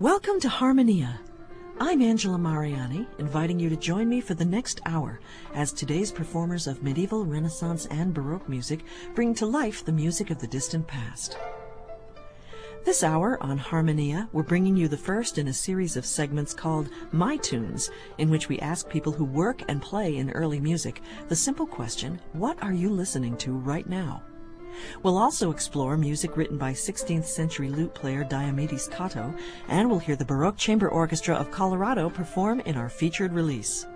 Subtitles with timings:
[0.00, 1.18] Welcome to Harmonia.
[1.80, 5.18] I'm Angela Mariani, inviting you to join me for the next hour
[5.54, 8.84] as today's performers of medieval, Renaissance, and Baroque music
[9.16, 11.36] bring to life the music of the distant past.
[12.84, 16.90] This hour on Harmonia, we're bringing you the first in a series of segments called
[17.10, 21.34] My Tunes, in which we ask people who work and play in early music the
[21.34, 24.22] simple question, What are you listening to right now?
[25.02, 29.34] We'll also explore music written by 16th century lute player Diomedes Cato,
[29.68, 33.86] and we'll hear the Baroque Chamber Orchestra of Colorado perform in our featured release.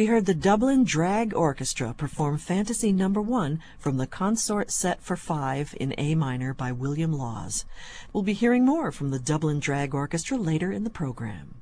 [0.00, 3.28] We heard the Dublin Drag Orchestra perform Fantasy Number no.
[3.28, 7.66] 1 from the Consort Set for Five in A minor by William Lawes.
[8.10, 11.56] We'll be hearing more from the Dublin Drag Orchestra later in the program.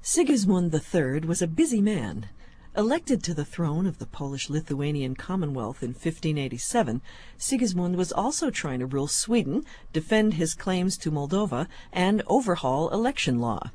[0.00, 2.28] Sigismund III was a busy man.
[2.76, 7.02] Elected to the throne of the Polish-Lithuanian Commonwealth in 1587,
[7.38, 13.40] Sigismund was also trying to rule Sweden, defend his claims to Moldova, and overhaul election
[13.40, 13.72] law.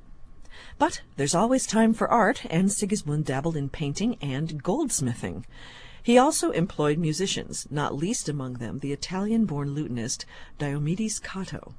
[0.79, 5.45] But there's always time for art, and Sigismund dabbled in painting and goldsmithing.
[6.03, 10.25] He also employed musicians, not least among them the Italian-born lutenist
[10.59, 11.74] Diomedes Cato.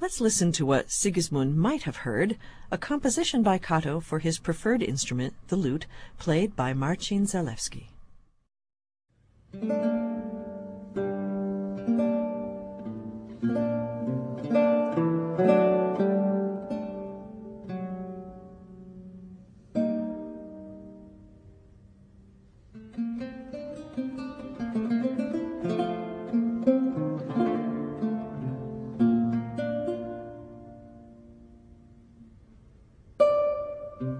[0.00, 2.36] Let's listen to what Sigismund might have heard,
[2.70, 5.86] a composition by Cato for his preferred instrument, the lute,
[6.18, 7.86] played by Marcin Zalewski.
[33.98, 34.10] thank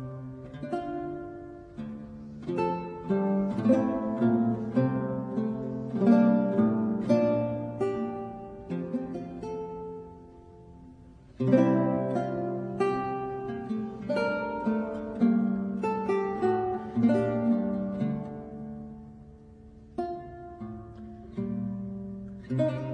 [22.49, 22.81] mm -hmm.
[22.81, 22.86] you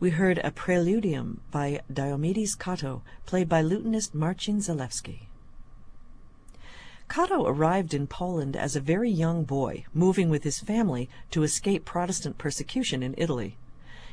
[0.00, 5.28] we heard a preludium by Diomedes Cato, played by lutenist Marcin Zalewski.
[7.10, 11.84] Cato arrived in Poland as a very young boy, moving with his family to escape
[11.84, 13.58] Protestant persecution in Italy.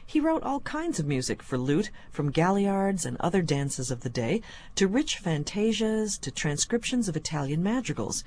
[0.05, 4.09] He wrote all kinds of music for lute, from galliards and other dances of the
[4.09, 4.41] day,
[4.75, 8.25] to rich fantasias, to transcriptions of Italian madrigals.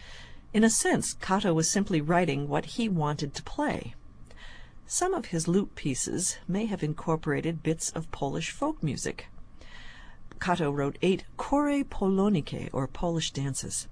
[0.55, 3.95] In a sense, Cato was simply writing what he wanted to play.
[4.93, 9.29] Some of his lute pieces may have incorporated bits of Polish folk music.
[10.41, 13.87] Cato wrote eight chorae polonicae, or Polish dances.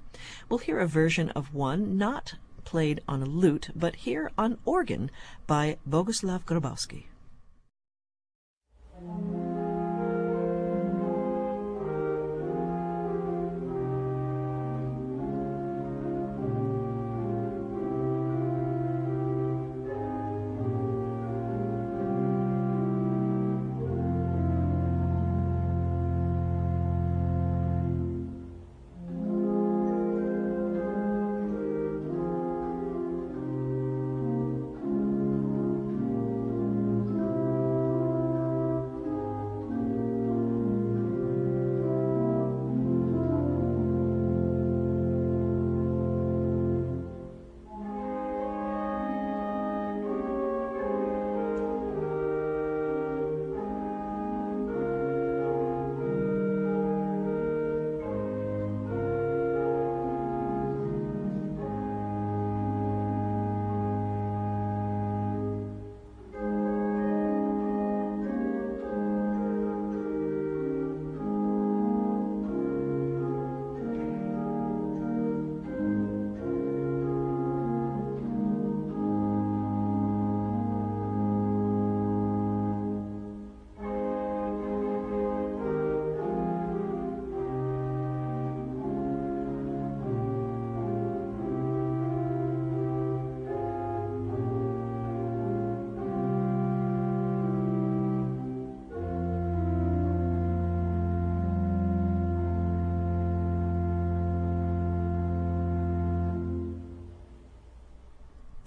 [0.49, 5.13] We'll hear a version of one not played on a lute, but here on organ
[5.47, 7.05] by Boguslav Grabowski.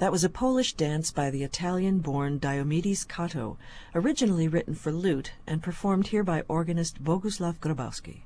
[0.02, 3.60] That was a Polish dance by the Italian-born Diomedes Cato,
[3.94, 8.22] originally written for lute and performed here by organist Boguslav Grabowski.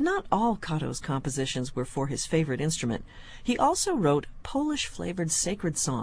[0.00, 3.04] Not all Cato's compositions were for his favorite instrument.
[3.44, 5.98] He also wrote Polish-flavored sacred songs